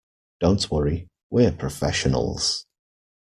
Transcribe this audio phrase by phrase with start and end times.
[0.39, 2.65] Don't worry, we're professionals.